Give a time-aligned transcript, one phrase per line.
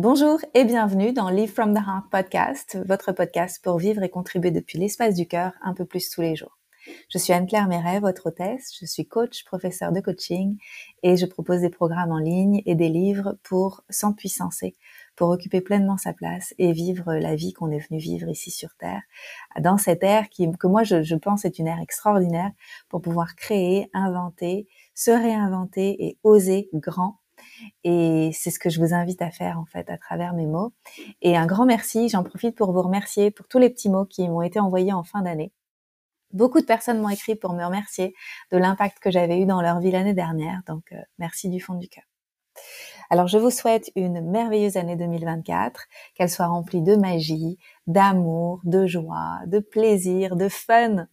[0.00, 4.52] Bonjour et bienvenue dans Live from the Heart podcast, votre podcast pour vivre et contribuer
[4.52, 6.56] depuis l'espace du cœur un peu plus tous les jours.
[7.08, 8.78] Je suis Anne-Claire Méret, votre hôtesse.
[8.80, 10.56] Je suis coach, professeur de coaching
[11.02, 14.76] et je propose des programmes en ligne et des livres pour s'empuissancer,
[15.16, 18.76] pour occuper pleinement sa place et vivre la vie qu'on est venu vivre ici sur
[18.76, 19.02] Terre,
[19.58, 22.52] dans cette ère qui, que moi je, je pense est une ère extraordinaire
[22.88, 27.18] pour pouvoir créer, inventer, se réinventer et oser grand
[27.84, 30.72] et c'est ce que je vous invite à faire en fait à travers mes mots.
[31.22, 34.28] Et un grand merci, j'en profite pour vous remercier pour tous les petits mots qui
[34.28, 35.52] m'ont été envoyés en fin d'année.
[36.32, 38.14] Beaucoup de personnes m'ont écrit pour me remercier
[38.52, 41.74] de l'impact que j'avais eu dans leur vie l'année dernière, donc euh, merci du fond
[41.74, 42.04] du cœur.
[43.10, 48.86] Alors je vous souhaite une merveilleuse année 2024, qu'elle soit remplie de magie, d'amour, de
[48.86, 51.06] joie, de plaisir, de fun,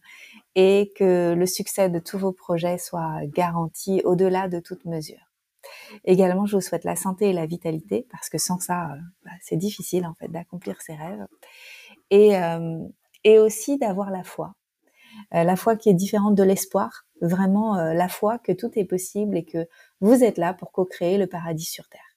[0.54, 5.25] et que le succès de tous vos projets soit garanti au-delà de toute mesure.
[6.04, 9.32] Également, je vous souhaite la santé et la vitalité, parce que sans ça, euh, bah,
[9.40, 11.26] c'est difficile en fait d'accomplir ses rêves.
[12.10, 12.78] Et, euh,
[13.40, 14.54] aussi d'avoir la foi.
[15.34, 19.36] Euh, la foi qui est différente de l'espoir, vraiment la foi que tout est possible
[19.36, 19.66] et que
[20.00, 22.16] vous êtes là pour co-créer le paradis sur Terre.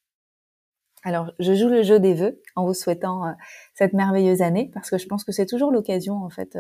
[1.04, 3.34] Alors, je joue le jeu des vœux en vous souhaitant
[3.74, 6.60] cette merveilleuse année, parce que je pense que c'est toujours l'occasion en fait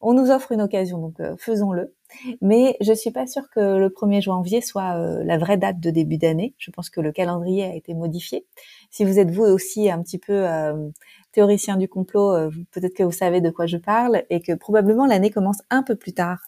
[0.00, 1.94] on nous offre une occasion, donc faisons-le.
[2.40, 5.90] Mais je suis pas sûre que le 1er janvier soit euh, la vraie date de
[5.90, 6.54] début d'année.
[6.58, 8.46] Je pense que le calendrier a été modifié.
[8.90, 10.88] Si vous êtes vous aussi un petit peu euh,
[11.32, 15.30] théoricien du complot, peut-être que vous savez de quoi je parle et que probablement l'année
[15.30, 16.40] commence un peu plus tard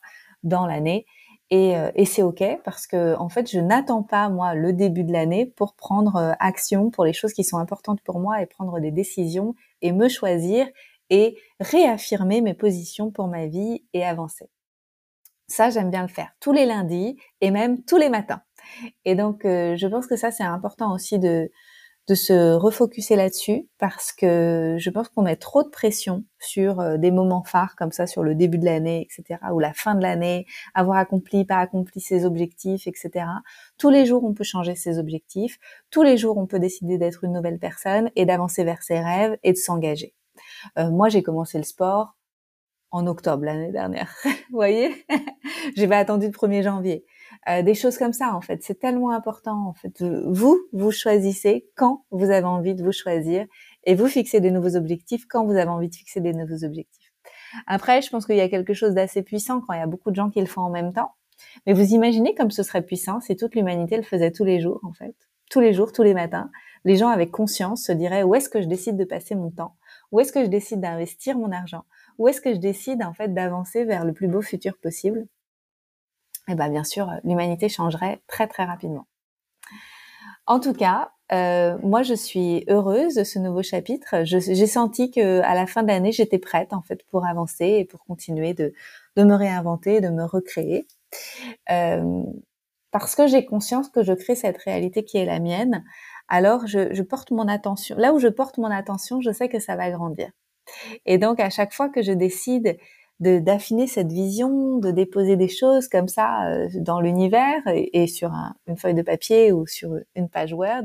[0.42, 1.06] dans l'année.
[1.50, 5.12] Et, et c'est ok parce que en fait, je n'attends pas moi le début de
[5.12, 8.92] l'année pour prendre action pour les choses qui sont importantes pour moi et prendre des
[8.92, 10.66] décisions et me choisir
[11.10, 14.48] et réaffirmer mes positions pour ma vie et avancer.
[15.50, 18.40] Ça, j'aime bien le faire tous les lundis et même tous les matins.
[19.04, 21.50] Et donc, euh, je pense que ça, c'est important aussi de,
[22.06, 26.98] de se refocuser là-dessus parce que je pense qu'on met trop de pression sur euh,
[26.98, 30.02] des moments phares comme ça, sur le début de l'année, etc., ou la fin de
[30.02, 33.26] l'année, avoir accompli, pas accompli ses objectifs, etc.
[33.76, 35.58] Tous les jours, on peut changer ses objectifs.
[35.90, 39.36] Tous les jours, on peut décider d'être une nouvelle personne et d'avancer vers ses rêves
[39.42, 40.14] et de s'engager.
[40.78, 42.14] Euh, moi, j'ai commencé le sport
[42.90, 44.14] en octobre l'année dernière.
[44.24, 45.04] vous voyez?
[45.76, 47.04] J'ai pas attendu le 1er janvier.
[47.48, 49.68] Euh, des choses comme ça, en fait, c'est tellement important.
[49.68, 53.46] En fait, vous, vous choisissez quand vous avez envie de vous choisir
[53.84, 57.12] et vous fixez des nouveaux objectifs quand vous avez envie de fixer des nouveaux objectifs.
[57.66, 60.10] Après, je pense qu'il y a quelque chose d'assez puissant quand il y a beaucoup
[60.10, 61.12] de gens qui le font en même temps.
[61.66, 64.80] Mais vous imaginez comme ce serait puissant si toute l'humanité le faisait tous les jours,
[64.84, 65.14] en fait.
[65.50, 66.50] Tous les jours, tous les matins.
[66.84, 69.76] Les gens avec conscience se diraient où est-ce que je décide de passer mon temps?
[70.12, 71.84] Où est-ce que je décide d'investir mon argent?
[72.18, 75.26] Où est-ce que je décide en fait d'avancer vers le plus beau futur possible?
[76.48, 79.06] Eh ben bien sûr, l'humanité changerait très très rapidement.
[80.46, 84.24] En tout cas, euh, moi je suis heureuse de ce nouveau chapitre.
[84.24, 87.84] J'ai senti que à la fin de l'année, j'étais prête en fait pour avancer et
[87.84, 88.72] pour continuer de,
[89.16, 90.86] de me réinventer, de me recréer.
[91.70, 92.22] Euh,
[92.90, 95.84] parce que j'ai conscience que je crée cette réalité qui est la mienne,
[96.28, 97.96] alors je, porte mon attention.
[97.96, 100.30] Là où je porte mon attention, je sais que ça va grandir.
[101.06, 102.78] Et donc à chaque fois que je décide
[103.20, 108.32] d'affiner cette vision, de déposer des choses comme ça euh, dans l'univers et, sur
[108.66, 110.84] une feuille de papier ou sur une page Word,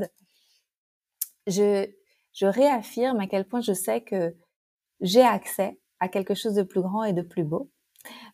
[1.46, 1.86] je,
[2.34, 4.34] je réaffirme à quel point je sais que
[5.00, 7.70] j'ai accès à quelque chose de plus grand et de plus beau,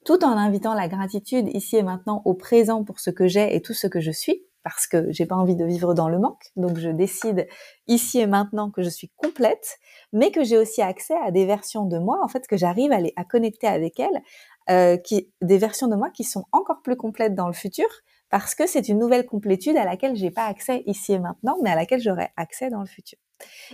[0.04, 3.62] tout en invitant la gratitude ici et maintenant au présent pour ce que j'ai et
[3.62, 6.50] tout ce que je suis, parce que j'ai pas envie de vivre dans le manque.
[6.56, 7.48] Donc je décide
[7.86, 9.78] ici et maintenant que je suis complète,
[10.12, 13.00] mais que j'ai aussi accès à des versions de moi, en fait, que j'arrive à,
[13.00, 14.22] les, à connecter avec elles,
[14.70, 17.88] euh, qui, des versions de moi qui sont encore plus complètes dans le futur,
[18.32, 21.68] parce que c'est une nouvelle complétude à laquelle j'ai pas accès ici et maintenant, mais
[21.68, 23.18] à laquelle j'aurai accès dans le futur.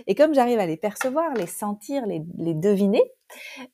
[0.05, 2.19] Et comme j'arrive à les percevoir, les sentir, les,
[2.53, 3.01] deviner,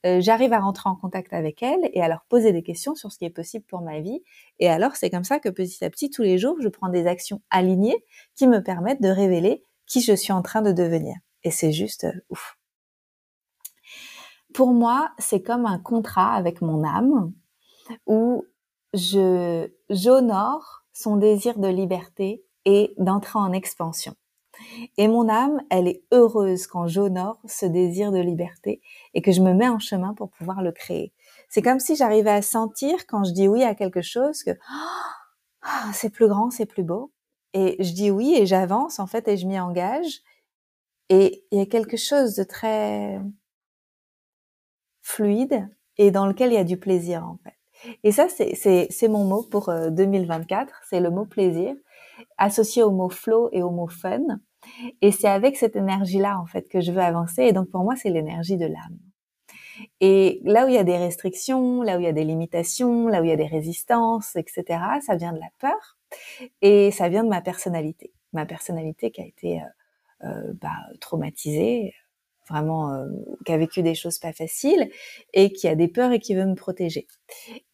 [0.05, 3.11] euh, j'arrive à rentrer en contact avec elles et à leur poser des questions sur
[3.11, 4.21] ce qui est possible pour ma vie.
[4.59, 7.07] Et alors, c'est comme ça que petit à petit, tous les jours, je prends des
[7.07, 11.15] actions alignées qui me permettent de révéler qui je suis en train de devenir.
[11.43, 12.59] Et c'est juste euh, ouf.
[14.53, 17.33] Pour moi, c'est comme un contrat avec mon âme
[18.05, 18.45] où
[18.95, 24.15] je j'honore son désir de liberté et d'entrer en expansion.
[24.97, 28.81] Et mon âme, elle est heureuse quand j'honore ce désir de liberté
[29.13, 31.13] et que je me mets en chemin pour pouvoir le créer.
[31.49, 34.51] C'est comme si j'arrivais à sentir quand je dis oui à quelque chose que
[35.61, 37.11] ah, c'est plus grand, c'est plus beau.
[37.53, 40.21] Et je dis oui et j'avance en fait et je m'y engage.
[41.09, 43.21] Et il y a quelque chose de très
[45.01, 47.55] fluide et dans lequel il y a du plaisir en fait.
[48.03, 51.75] Et ça, c'est mon mot pour 2024, euh, c'est le mot plaisir,
[52.37, 54.21] associé au mot flow et au mot fun.
[55.01, 57.43] Et c'est avec cette énergie-là, en fait, que je veux avancer.
[57.43, 58.97] Et donc, pour moi, c'est l'énergie de l'âme.
[59.99, 63.07] Et là où il y a des restrictions, là où il y a des limitations,
[63.07, 65.97] là où il y a des résistances, etc., ça vient de la peur
[66.61, 68.13] et ça vient de ma personnalité.
[68.33, 70.69] Ma personnalité qui a été euh, euh bah,
[71.01, 71.93] traumatisée,
[72.49, 73.07] vraiment euh,
[73.45, 74.89] qui a vécu des choses pas faciles
[75.33, 77.07] et qui a des peurs et qui veut me protéger.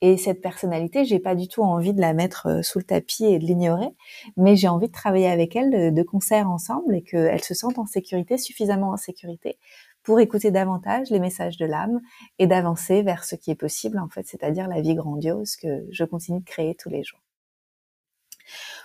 [0.01, 3.25] Et cette personnalité, j'ai pas du tout envie de la mettre euh, sous le tapis
[3.25, 3.89] et de l'ignorer,
[4.37, 7.77] mais j'ai envie de travailler avec elle de, de concert ensemble et qu'elle se sente
[7.77, 9.57] en sécurité, suffisamment en sécurité
[10.03, 12.01] pour écouter davantage les messages de l'âme
[12.39, 16.03] et d'avancer vers ce qui est possible en fait, c'est-à-dire la vie grandiose que je
[16.03, 17.19] continue de créer tous les jours.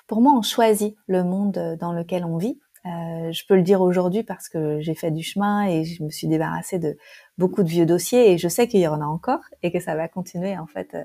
[0.07, 3.81] Pour moi, on choisit le monde dans lequel on vit euh, je peux le dire
[3.81, 6.97] aujourd'hui parce que j'ai fait du chemin et je me suis débarrassée de
[7.37, 9.97] beaucoup de vieux dossiers et je sais qu'il y en a encore et que ça
[9.97, 10.97] va continuer en fait.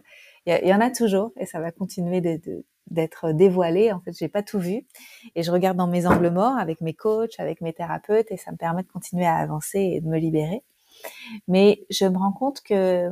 [0.46, 3.92] Il y, en a toujours et ça va continuer d'être dévoilé.
[3.92, 4.86] En fait, j'ai pas tout vu
[5.36, 8.52] et je regarde dans mes angles morts avec mes coachs, avec mes thérapeutes et ça
[8.52, 10.64] me permet de continuer à avancer et de me libérer.
[11.48, 13.10] Mais je me rends compte que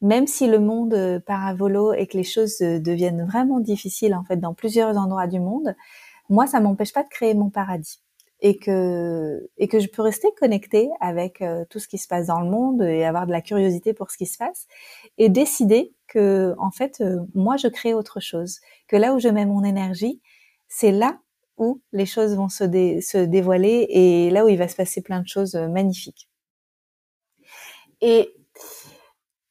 [0.00, 1.22] même si le monde
[1.56, 5.74] volo et que les choses deviennent vraiment difficiles en fait dans plusieurs endroits du monde,
[6.28, 8.00] moi, ça m'empêche pas de créer mon paradis
[8.40, 12.26] et que et que je peux rester connectée avec euh, tout ce qui se passe
[12.26, 14.66] dans le monde et avoir de la curiosité pour ce qui se passe
[15.18, 19.28] et décider que en fait euh, moi je crée autre chose que là où je
[19.28, 20.20] mets mon énergie
[20.68, 21.18] c'est là
[21.56, 22.64] où les choses vont se,
[23.00, 26.28] se dévoiler et là où il va se passer plein de choses euh, magnifiques.
[28.00, 28.32] Et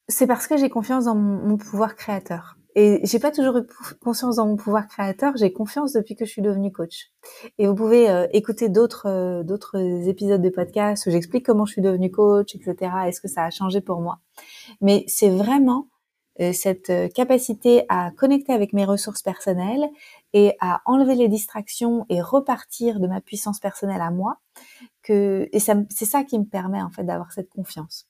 [0.08, 3.64] c'est parce que j'ai confiance dans mon pouvoir créateur et j'ai pas toujours eu
[4.04, 5.36] conscience dans mon pouvoir créateur.
[5.36, 7.12] J'ai confiance depuis que je suis devenue coach.
[7.58, 11.72] Et vous pouvez euh, écouter d'autres euh, d'autres épisodes de podcast où j'explique comment je
[11.72, 12.92] suis devenue coach, etc.
[13.08, 14.20] Est-ce que ça a changé pour moi
[14.80, 15.88] Mais c'est vraiment
[16.40, 19.90] euh, cette capacité à connecter avec mes ressources personnelles
[20.34, 24.38] et à enlever les distractions et repartir de ma puissance personnelle à moi
[25.02, 28.08] que et c'est ça qui me permet en fait d'avoir cette confiance.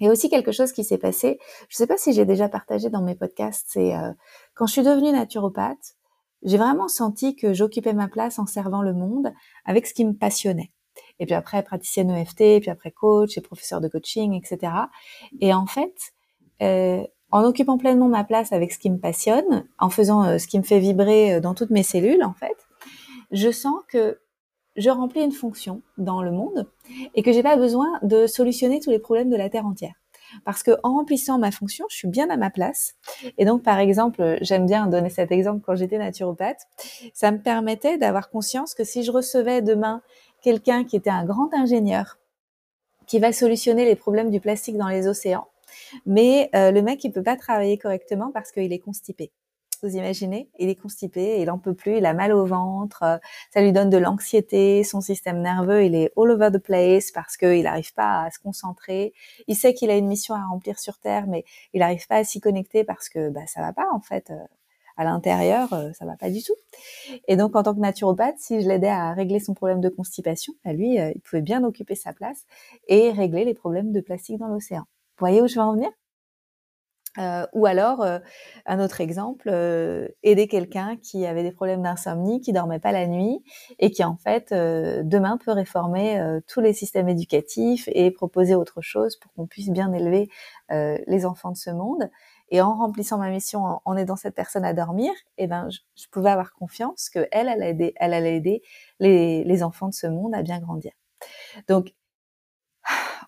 [0.00, 2.90] Et aussi quelque chose qui s'est passé, je ne sais pas si j'ai déjà partagé
[2.90, 4.12] dans mes podcasts, c'est euh,
[4.54, 5.96] quand je suis devenue naturopathe,
[6.42, 9.32] j'ai vraiment senti que j'occupais ma place en servant le monde
[9.64, 10.72] avec ce qui me passionnait.
[11.20, 14.72] Et puis après, praticienne EFT, puis après coach et professeur de coaching, etc.
[15.40, 15.94] Et en fait,
[16.62, 20.48] euh, en occupant pleinement ma place avec ce qui me passionne, en faisant euh, ce
[20.48, 22.56] qui me fait vibrer dans toutes mes cellules, en fait,
[23.30, 24.18] je sens que
[24.76, 26.66] je remplis une fonction dans le monde
[27.14, 29.94] et que j'ai pas besoin de solutionner tous les problèmes de la terre entière.
[30.44, 32.94] Parce que en remplissant ma fonction, je suis bien à ma place.
[33.36, 36.62] Et donc, par exemple, j'aime bien donner cet exemple quand j'étais naturopathe.
[37.12, 40.00] Ça me permettait d'avoir conscience que si je recevais demain
[40.40, 42.18] quelqu'un qui était un grand ingénieur,
[43.06, 45.48] qui va solutionner les problèmes du plastique dans les océans,
[46.06, 49.30] mais euh, le mec il peut pas travailler correctement parce qu'il est constipé
[49.82, 53.18] vous imaginez Il est constipé, il en peut plus, il a mal au ventre, euh,
[53.52, 57.36] ça lui donne de l'anxiété, son système nerveux, il est all over the place parce
[57.36, 59.12] qu'il n'arrive pas à se concentrer.
[59.48, 62.24] Il sait qu'il a une mission à remplir sur Terre, mais il n'arrive pas à
[62.24, 64.30] s'y connecter parce que bah, ça va pas en fait.
[64.30, 64.36] Euh,
[64.98, 66.52] à l'intérieur, euh, ça va pas du tout.
[67.26, 70.52] Et donc, en tant que naturopathe, si je l'aidais à régler son problème de constipation,
[70.66, 72.44] bah lui, il pouvait bien occuper sa place
[72.88, 74.82] et régler les problèmes de plastique dans l'océan.
[74.82, 75.88] Vous voyez où je veux en venir?
[77.18, 78.18] Euh, ou alors, euh,
[78.64, 83.06] un autre exemple, euh, aider quelqu'un qui avait des problèmes d'insomnie, qui dormait pas la
[83.06, 83.42] nuit
[83.78, 89.16] et qui en fait demain peut réformer tous les systèmes éducatifs et proposer autre chose
[89.16, 90.28] pour qu'on puisse bien élever
[90.70, 92.10] les enfants de ce monde.
[92.50, 96.06] Et en remplissant ma mission, en, aidant cette personne à dormir, eh ben, je, je
[96.10, 98.62] pouvais avoir confiance que elle, elle, aider, elle allait aider
[99.00, 100.92] les, les enfants de ce monde à bien grandir.
[101.68, 101.94] Donc,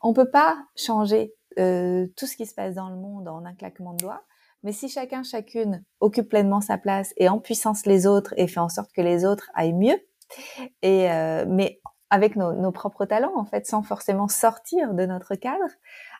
[0.02, 3.54] on peut pas changer euh, tout ce qui se passe dans le monde en un
[3.54, 4.22] claquement de doigts.
[4.62, 8.60] Mais si chacun, chacune occupe pleinement sa place et en puissance les autres et fait
[8.60, 9.98] en sorte que les autres aillent mieux,
[10.82, 11.80] et euh, mais
[12.10, 15.70] avec nos, nos, propres talents en fait, sans forcément sortir de notre cadre,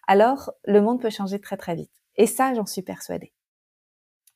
[0.06, 1.92] alors le monde peut changer très très vite.
[2.16, 3.32] Et ça, j'en suis persuadée.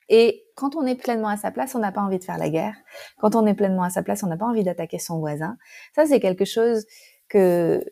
[0.09, 2.49] Et quand on est pleinement à sa place, on n'a pas envie de faire la
[2.49, 2.75] guerre.
[3.19, 5.59] Quand on est pleinement à sa place, on n'a pas envie d'attaquer son voisin.
[5.95, 6.87] Ça, c'est quelque chose
[7.29, 7.85] que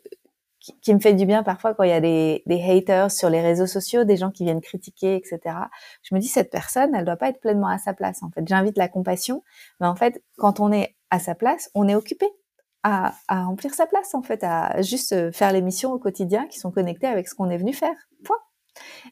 [0.81, 3.41] qui, me fait du bien parfois quand il y a des, des, haters sur les
[3.41, 5.55] réseaux sociaux, des gens qui viennent critiquer, etc.
[6.03, 8.23] Je me dis cette personne, elle doit pas être pleinement à sa place.
[8.23, 9.43] En fait, j'invite la compassion,
[9.79, 12.27] mais en fait, quand on est à sa place, on est occupé
[12.83, 16.47] à, à remplir sa place, en fait, à juste euh, faire les missions au quotidien
[16.47, 17.95] qui sont connectées avec ce qu'on est venu faire.
[18.23, 18.37] Point.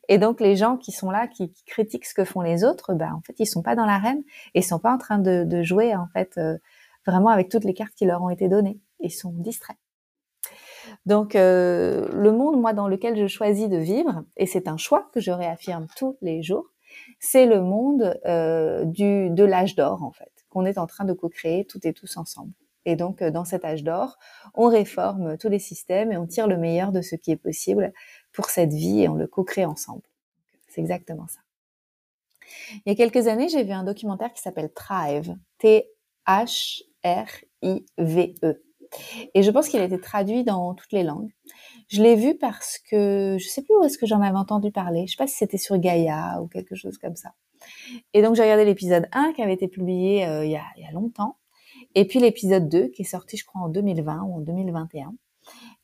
[0.07, 2.93] Et donc les gens qui sont là, qui, qui, critiquent ce que font les autres,
[2.93, 5.43] ben en fait ils sont pas dans l'arène et ils sont pas en train de,
[5.43, 6.57] de jouer en fait euh,
[7.07, 8.79] vraiment avec toutes les cartes qui leur ont été données.
[8.99, 9.77] Ils sont distraits.
[11.05, 15.09] Donc euh, le monde, moi, dans lequel je choisis de vivre, et c'est un choix
[15.13, 16.71] que je réaffirme tous les jours,
[17.19, 21.13] c'est le monde euh, du, de l'âge d'or, en fait, qu'on est en train de
[21.13, 22.53] co-créer toutes et tous ensemble.
[22.85, 24.17] Et donc, euh, dans cet âge d'or,
[24.53, 27.93] on réforme tous les systèmes et on tire le meilleur de ce qui est possible
[28.31, 30.03] pour cette vie et on le co-crée ensemble.
[30.67, 31.39] C'est exactement ça.
[32.85, 35.85] Il y a quelques années, j'ai vu un documentaire qui s'appelle Thrive, T-H-R-I-V-E.
[39.33, 41.31] Et je pense qu'il a été traduit dans toutes les langues.
[41.87, 45.05] Je l'ai vu parce que je sais plus où est-ce que j'en avais entendu parler.
[45.07, 47.31] Je sais pas si c'était sur Gaïa ou quelque chose comme ça.
[48.13, 51.37] Et donc j'ai regardé l'épisode 1 qui avait été publié euh, il, y a, longtemps.
[51.93, 55.13] Et puis l'épisode 2 qui est sorti je crois en 2020 ou en 2021.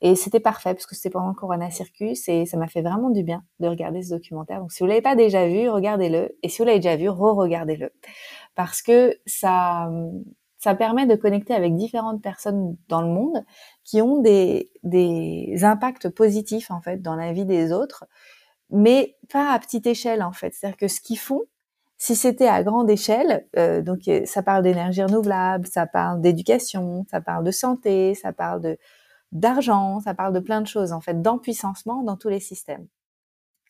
[0.04, 3.12] Et c'était parfait parce que c'était pendant le Corona Circus et ça m'a fait vraiment
[3.12, 4.60] du bien de regarder ce documentaire.
[4.60, 6.36] Donc si vous l'avez pas déjà vu, regardez-le.
[6.42, 7.92] Et si vous l'avez déjà vu, re-regardez-le.
[8.56, 9.92] Parce que ça,
[10.62, 13.44] ça permet de connecter avec différentes personnes dans le monde
[13.84, 14.70] qui ont des,
[15.64, 18.06] impacts positifs en fait dans la vie des autres,
[18.70, 20.54] mais pas à petite échelle en fait.
[20.54, 21.42] C'est-à-dire que ce qu'ils font,
[21.98, 27.22] si c'était à grande échelle, euh, donc ça parle d'énergie renouvelable, ça parle d'éducation, ça
[27.22, 28.78] parle de santé, ça parle de
[29.32, 32.88] d'argent, ça parle de plein de choses en fait, d'empuissancement dans tous les systèmes.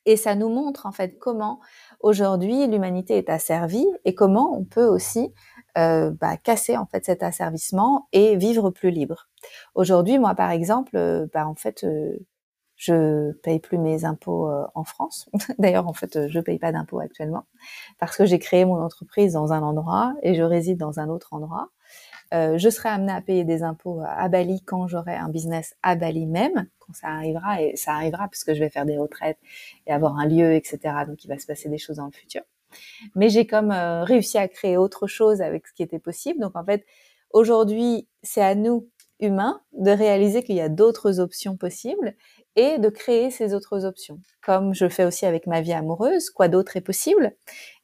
[0.06, 1.60] Et ça nous montre en fait comment
[2.00, 5.34] aujourd'hui l'humanité est asservie et comment on peut aussi
[5.78, 9.30] euh, bah, casser en fait cet asservissement et vivre plus libre.
[9.76, 12.18] Aujourd'hui, moi par exemple, euh, bah, en fait, euh,
[12.76, 15.30] je paye plus mes impôts euh, en France.
[15.60, 17.46] D'ailleurs, en fait, je paye pas d'impôts actuellement
[18.00, 21.34] parce que j'ai créé mon entreprise dans un endroit et je réside dans un autre
[21.34, 21.70] endroit.
[22.34, 25.96] Euh, je serai amenée à payer des impôts à Bali quand j'aurai un business à
[25.96, 29.38] Bali même, quand ça arrivera, et ça arrivera parce que je vais faire des retraites
[29.88, 30.80] et avoir un lieu, etc.
[31.08, 32.42] Donc il va se passer des choses dans le futur.
[33.16, 36.40] Mais j'ai comme euh, réussi à créer autre chose avec ce qui était possible.
[36.40, 36.86] Donc en fait,
[37.32, 42.16] aujourd'hui, c'est à nous, humains, de réaliser qu'il y a d'autres options possibles
[42.56, 44.20] et de créer ces autres options.
[44.42, 47.34] Comme je fais aussi avec ma vie amoureuse, quoi d'autre est possible?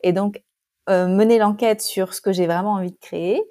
[0.01, 0.42] Et donc,
[0.89, 3.44] euh, mener l'enquête sur ce que j'ai vraiment envie de créer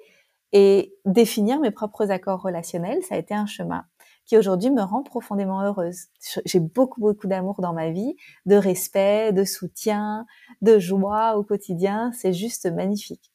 [0.53, 3.85] et définir mes propres accords relationnels, ça a été un chemin
[4.27, 6.07] qui aujourd'hui me rend profondément heureuse.
[6.45, 10.25] J'ai beaucoup, beaucoup d'amour dans ma vie, de respect, de soutien,
[10.61, 12.11] de joie au quotidien.
[12.13, 13.31] C'est juste magnifique.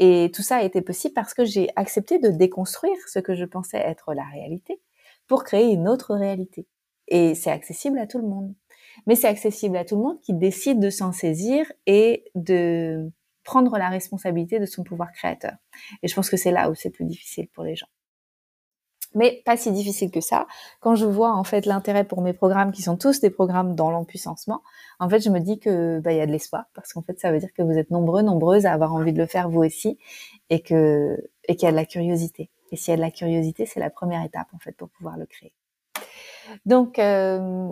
[0.00, 3.44] Et tout ça a été possible parce que j'ai accepté de déconstruire ce que je
[3.44, 4.80] pensais être la réalité
[5.28, 6.66] pour créer une autre réalité.
[7.06, 8.52] Et c'est accessible à tout le monde.
[9.06, 13.10] Mais c'est accessible à tout le monde qui décide de s'en saisir et de
[13.44, 15.54] prendre la responsabilité de son pouvoir créateur.
[16.02, 17.86] Et je pense que c'est là où c'est plus difficile pour les gens.
[19.14, 20.46] Mais pas si difficile que ça.
[20.80, 23.90] Quand je vois en fait l'intérêt pour mes programmes, qui sont tous des programmes dans
[23.90, 24.62] l'empuissancement,
[24.98, 27.20] en fait, je me dis que bah il y a de l'espoir parce qu'en fait,
[27.20, 29.62] ça veut dire que vous êtes nombreux, nombreuses à avoir envie de le faire vous
[29.62, 29.98] aussi,
[30.50, 32.50] et que et qu'il y a de la curiosité.
[32.72, 35.16] Et s'il y a de la curiosité, c'est la première étape en fait pour pouvoir
[35.16, 35.54] le créer.
[36.66, 37.68] Donc euh,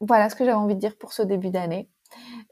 [0.00, 1.88] voilà ce que j'avais envie de dire pour ce début d'année.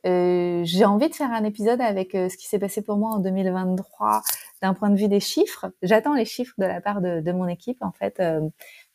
[0.06, 3.10] Euh, j'ai envie de faire un épisode avec euh, ce qui s'est passé pour moi
[3.10, 4.22] en 2023
[4.62, 5.66] d'un point de vue des chiffres.
[5.82, 8.40] J'attends les chiffres de la part de, de mon équipe en fait euh,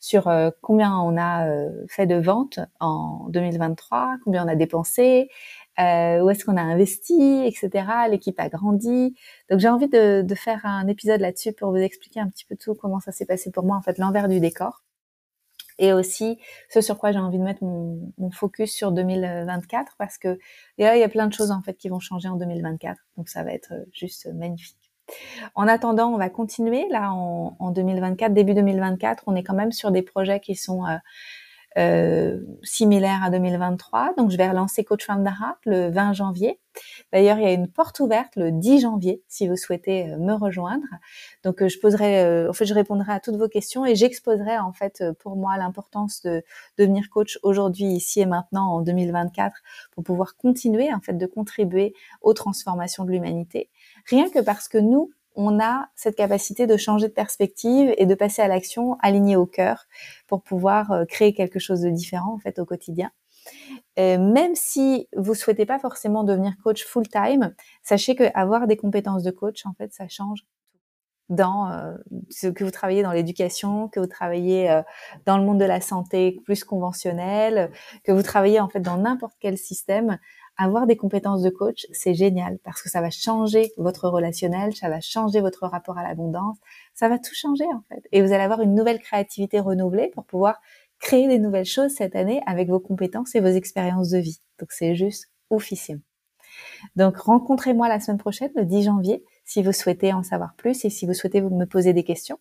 [0.00, 1.46] sur euh, combien on a
[1.88, 5.28] fait de ventes en 2023, combien on a dépensé,
[5.78, 7.86] où est-ce qu'on a investi, etc.
[8.10, 9.14] L'équipe a grandi.
[9.50, 12.56] Donc j'ai envie de, de faire un épisode là-dessus pour vous expliquer un petit peu
[12.56, 14.83] tout comment ça s'est passé pour moi en fait l'envers du décor
[15.78, 16.38] et aussi
[16.70, 20.38] ce sur quoi j'ai envie de mettre mon, focus sur 2024 parce que
[20.78, 23.42] il y a plein de choses en fait qui vont changer en 2024 donc ça
[23.42, 24.78] va être euh, juste magnifique.
[25.54, 29.72] En attendant, on va continuer là en, en 2024, début 2024, on est quand même
[29.72, 30.96] sur des projets qui sont euh,
[31.76, 34.14] euh, similaire à 2023.
[34.16, 36.60] Donc, je vais relancer Coach Heart le 20 janvier.
[37.12, 40.34] D'ailleurs, il y a une porte ouverte le 10 janvier si vous souhaitez euh, me
[40.34, 40.86] rejoindre.
[41.42, 44.72] Donc, euh, je poserai, en fait, je répondrai à toutes vos questions et j'exposerai en
[44.72, 46.42] fait pour moi l'importance de
[46.78, 49.56] devenir coach aujourd'hui, ici et maintenant, en 2024,
[49.92, 53.70] pour pouvoir continuer en fait de contribuer aux transformations de l'humanité.
[54.06, 58.14] Rien que parce que nous, on a cette capacité de changer de perspective et de
[58.14, 59.86] passer à l'action alignée au cœur
[60.26, 63.10] pour pouvoir euh, créer quelque chose de différent en fait au quotidien.
[63.98, 68.76] Euh, même si vous souhaitez pas forcément devenir coach full time, sachez que avoir des
[68.76, 70.44] compétences de coach en fait ça change
[71.30, 71.94] dans euh,
[72.30, 74.82] ce que vous travaillez dans l'éducation, que vous travaillez
[75.26, 77.70] dans le monde de la santé plus conventionnel,
[78.04, 80.18] que vous travaillez en fait dans n'importe quel système,
[80.56, 84.88] avoir des compétences de coach, c'est génial parce que ça va changer votre relationnel, ça
[84.88, 86.56] va changer votre rapport à l'abondance,
[86.94, 88.06] ça va tout changer en fait.
[88.12, 90.60] Et vous allez avoir une nouvelle créativité renouvelée pour pouvoir
[91.00, 94.40] créer des nouvelles choses cette année avec vos compétences et vos expériences de vie.
[94.58, 96.00] Donc c'est juste oufissime.
[96.96, 100.90] Donc rencontrez-moi la semaine prochaine, le 10 janvier, si vous souhaitez en savoir plus et
[100.90, 102.38] si vous souhaitez me poser des questions.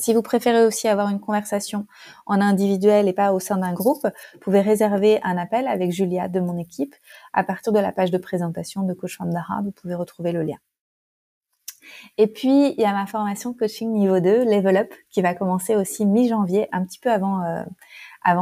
[0.00, 1.86] Si vous préférez aussi avoir une conversation
[2.24, 6.26] en individuel et pas au sein d'un groupe, vous pouvez réserver un appel avec Julia
[6.26, 6.94] de mon équipe
[7.34, 9.64] à partir de la page de présentation de Coach Heart.
[9.64, 10.56] Vous pouvez retrouver le lien.
[12.16, 15.76] Et puis, il y a ma formation coaching niveau 2, Level Up, qui va commencer
[15.76, 17.64] aussi mi-janvier, un petit peu avant, euh,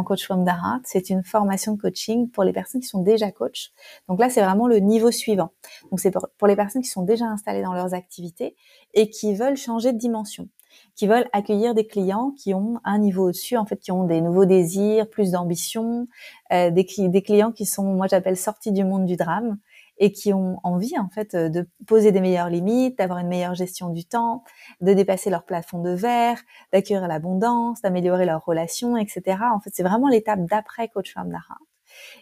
[0.05, 0.83] Coach Heart.
[0.85, 3.73] C'est une formation de coaching pour les personnes qui sont déjà coach.
[4.09, 5.51] Donc là, c'est vraiment le niveau suivant.
[5.91, 8.55] Donc c'est pour les personnes qui sont déjà installées dans leurs activités
[8.95, 10.49] et qui veulent changer de dimension
[10.95, 14.21] qui veulent accueillir des clients qui ont un niveau au-dessus, en fait, qui ont des
[14.21, 16.09] nouveaux désirs, plus d'ambition,
[16.53, 19.59] euh, des, des, clients qui sont, moi j'appelle sortis du monde du drame,
[19.99, 23.55] et qui ont envie en fait euh, de poser des meilleures limites, d'avoir une meilleure
[23.55, 24.45] gestion du temps,
[24.81, 26.39] de dépasser leur plafond de verre,
[26.73, 29.39] d'accueillir l'abondance, d'améliorer leurs relations, etc.
[29.53, 31.57] En fait, c'est vraiment l'étape d'après Coach Femme Nara.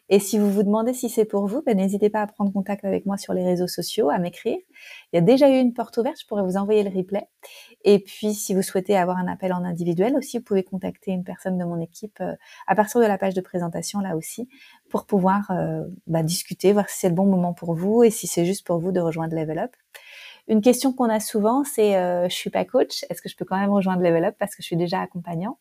[0.09, 2.85] Et si vous vous demandez si c'est pour vous, ben, n'hésitez pas à prendre contact
[2.85, 4.57] avec moi sur les réseaux sociaux, à m'écrire.
[5.13, 7.29] Il y a déjà eu une porte ouverte, je pourrais vous envoyer le replay.
[7.85, 11.25] Et puis, si vous souhaitez avoir un appel en individuel aussi, vous pouvez contacter une
[11.25, 12.35] personne de mon équipe euh,
[12.67, 14.49] à partir de la page de présentation là aussi,
[14.91, 18.27] pour pouvoir euh, bah, discuter, voir si c'est le bon moment pour vous et si
[18.27, 19.73] c'est juste pour vous de rejoindre Level Up.
[20.49, 23.45] Une question qu'on a souvent, c'est euh, je suis pas coach, est-ce que je peux
[23.45, 25.59] quand même rejoindre Level Up parce que je suis déjà accompagnant?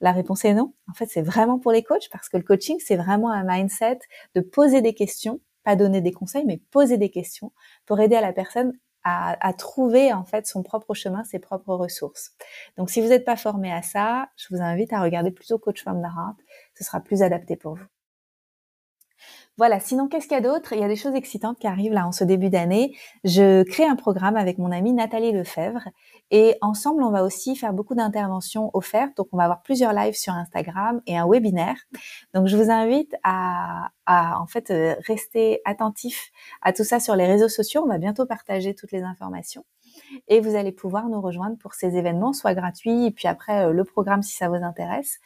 [0.00, 0.74] La réponse est non.
[0.90, 3.98] En fait, c'est vraiment pour les coachs parce que le coaching, c'est vraiment un mindset
[4.34, 7.52] de poser des questions, pas donner des conseils, mais poser des questions
[7.86, 8.72] pour aider à la personne
[9.08, 12.32] à, trouver en fait son propre chemin, ses propres ressources.
[12.76, 15.84] Donc si vous n'êtes pas formé à ça, je vous invite à regarder plutôt Coach
[15.84, 16.38] Femme d'Arante.
[16.74, 17.86] Ce sera plus adapté pour vous.
[19.58, 20.74] Voilà, sinon qu'est-ce qu'il y a d'autre?
[20.74, 22.94] Il y a des choses excitantes qui arrivent là en ce début d'année.
[23.24, 25.88] Je crée un programme avec mon amie Nathalie Lefebvre
[26.30, 29.16] et ensemble on va aussi faire beaucoup d'interventions offertes.
[29.16, 31.76] Donc on va avoir plusieurs lives sur Instagram et un webinaire.
[32.34, 36.30] Donc je vous invite à, à en fait euh, rester attentif
[36.62, 37.82] à tout ça sur les réseaux sociaux.
[37.84, 39.64] On va bientôt partager toutes les informations
[40.28, 43.72] et vous allez pouvoir nous rejoindre pour ces événements, soit gratuits, et puis après euh,
[43.72, 45.18] le programme si ça vous intéresse.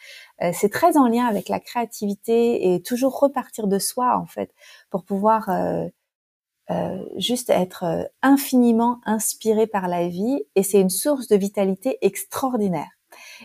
[0.43, 4.53] Euh, c'est très en lien avec la créativité et toujours repartir de soi en fait
[4.91, 5.89] pour pouvoir euh,
[7.17, 12.91] juste être infiniment inspiré par la vie et c'est une source de vitalité extraordinaire.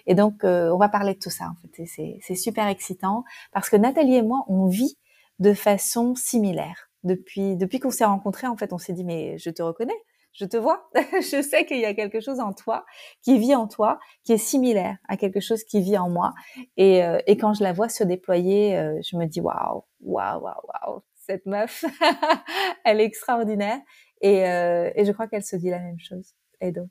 [0.06, 1.88] Et donc, on va parler de tout ça, en fait.
[2.22, 4.96] C'est super excitant parce que Nathalie et moi, on vit
[5.40, 6.90] de façon similaire.
[7.04, 10.02] Depuis, depuis qu'on s'est rencontrés, en fait, on s'est dit, mais je te reconnais
[10.36, 12.86] je te vois, je sais qu'il y a quelque chose en toi
[13.22, 16.34] qui vit en toi, qui est similaire à quelque chose qui vit en moi.
[16.78, 20.42] Et, euh, et quand je la vois se déployer, euh, je me dis waouh, waouh,
[20.42, 21.86] waouh, waouh, cette meuf,
[22.86, 23.80] elle est extraordinaire.
[24.22, 26.34] Et, euh, et je crois qu'elle se dit la même chose.
[26.60, 26.90] Et donc,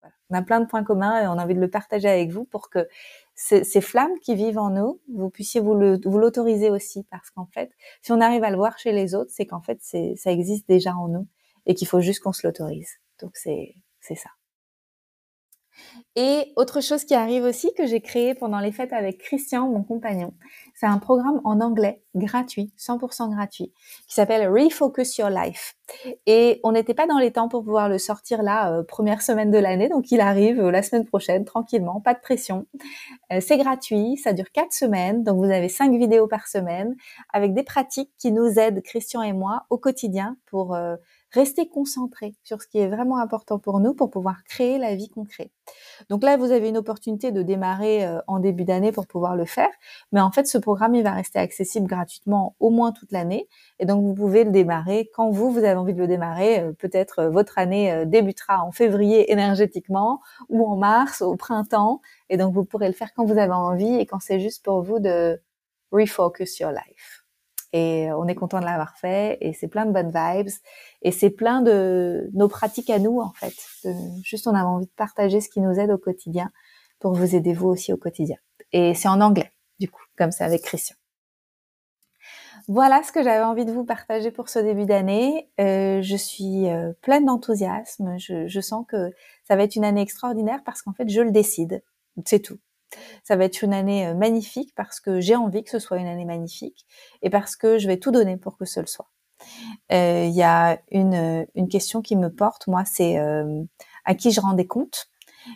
[0.00, 0.14] voilà.
[0.30, 2.44] on a plein de points communs et on a envie de le partager avec vous
[2.44, 2.88] pour que
[3.38, 7.70] ces, flammes qui vivent en nous, vous puissiez vous l'autoriser aussi, parce qu'en fait,
[8.02, 10.94] si on arrive à le voir chez les autres, c'est qu'en fait, ça existe déjà
[10.96, 11.28] en nous
[11.64, 12.90] et qu'il faut juste qu'on se l'autorise.
[13.20, 13.74] Donc c'est
[14.16, 14.30] ça.
[16.16, 19.84] Et autre chose qui arrive aussi que j'ai créé pendant les fêtes avec Christian, mon
[19.84, 20.34] compagnon,
[20.74, 23.72] c'est un programme en anglais gratuit, 100% gratuit,
[24.08, 25.76] qui s'appelle Refocus Your Life.
[26.26, 29.50] Et on n'était pas dans les temps pour pouvoir le sortir là, euh, première semaine
[29.50, 32.66] de l'année, donc il arrive euh, la semaine prochaine, tranquillement, pas de pression.
[33.32, 36.96] Euh, c'est gratuit, ça dure quatre semaines, donc vous avez cinq vidéos par semaine,
[37.32, 40.76] avec des pratiques qui nous aident, Christian et moi, au quotidien pour
[41.30, 45.08] rester concentré sur ce qui est vraiment important pour nous pour pouvoir créer la vie
[45.08, 45.52] qu'on crée.
[46.08, 49.44] Donc là, vous avez une opportunité de démarrer euh, en début d'année pour pouvoir le
[49.44, 49.68] faire,
[50.12, 53.86] mais en fait, ce programme, il va rester accessible gratuitement au moins toute l'année, et
[53.86, 56.60] donc vous pouvez le démarrer quand vous, vous avez envie de le démarrer.
[56.60, 62.36] Euh, peut-être euh, votre année débutera en février énergétiquement, ou en mars, au printemps, et
[62.36, 64.98] donc vous pourrez le faire quand vous avez envie et quand c'est juste pour vous
[64.98, 65.40] de
[65.92, 67.27] refocus your life
[67.72, 70.52] et on est content de l'avoir fait et c'est plein de bonnes vibes
[71.02, 73.54] et c'est plein de nos pratiques à nous en fait.
[74.22, 76.50] juste on a envie de partager ce qui nous aide au quotidien
[76.98, 78.36] pour vous aider vous aussi au quotidien.
[78.72, 80.96] Et c'est en anglais du coup, comme c'est avec Christian.
[82.66, 85.48] Voilà ce que j'avais envie de vous partager pour ce début d'année.
[85.58, 88.18] Euh, je suis euh, pleine d'enthousiasme.
[88.18, 89.10] Je, je sens que
[89.44, 91.82] ça va être une année extraordinaire parce qu'en fait, je le décide.
[92.26, 92.58] C'est tout.
[93.24, 96.06] Ça va être une année euh, magnifique parce que j'ai envie que ce soit une
[96.06, 96.86] année magnifique
[97.22, 99.10] et parce que je vais tout donner pour que ce soit.
[99.92, 103.18] Euh, il y a une, euh, une, question qui me porte, moi, c'est
[104.04, 105.10] à qui je rends des comptes.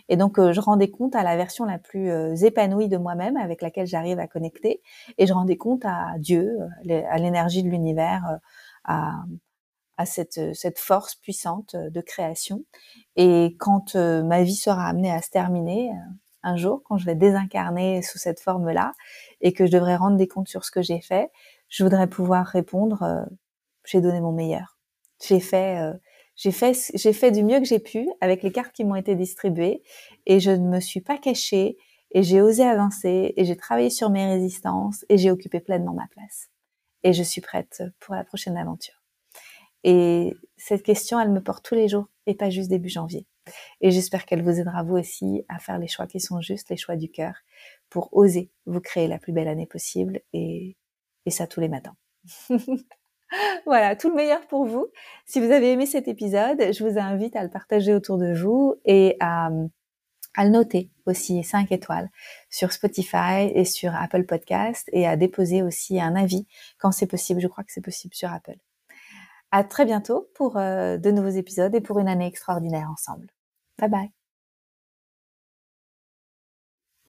[0.09, 3.61] Et donc, je rends des comptes à la version la plus épanouie de moi-même avec
[3.61, 4.81] laquelle j'arrive à connecter.
[5.17, 6.57] Et je rends des comptes à Dieu,
[6.89, 8.39] à l'énergie de l'univers,
[8.85, 9.23] à,
[10.05, 12.63] cette force puissante de création.
[13.17, 15.91] Et quand ma vie sera amenée à se terminer,
[16.43, 18.93] un jour, quand je vais désincarner sous cette forme-là
[19.41, 21.31] et que je devrais rendre des comptes sur ce que j'ai fait,
[21.69, 23.23] je voudrais pouvoir répondre euh,
[23.85, 24.77] j'ai donné mon meilleur.
[25.21, 25.93] J'ai fait euh,
[26.51, 29.83] fait j'ai fait du mieux que j'ai pu avec les cartes qui m'ont été distribuées
[30.25, 31.77] et je ne me suis pas cachée
[32.11, 36.07] et j'ai osé avancer et j'ai travaillé sur mes résistances et j'ai occupé pleinement ma
[36.07, 36.49] place.
[37.03, 39.01] Et je suis prête pour la prochaine aventure.
[39.83, 43.27] Et cette question, elle me porte tous les jours et pas juste début janvier.
[43.81, 46.77] Et j'espère qu'elle vous aidera vous aussi à faire les choix qui sont justes, les
[46.77, 47.35] choix du cœur,
[47.89, 50.77] pour oser vous créer la plus belle année possible et,
[51.27, 51.95] ça tous les matins.
[53.65, 54.87] voilà, tout le meilleur pour vous.
[55.25, 58.75] Si vous avez aimé cet épisode, je vous invite à le partager autour de vous
[58.85, 59.49] et à,
[60.35, 62.09] à le noter aussi 5 étoiles
[62.49, 66.45] sur Spotify et sur Apple Podcast et à déposer aussi un avis
[66.77, 67.39] quand c'est possible.
[67.39, 68.57] Je crois que c'est possible sur Apple.
[69.53, 73.27] À très bientôt pour euh, de nouveaux épisodes et pour une année extraordinaire ensemble.
[73.79, 74.22] Bye bye.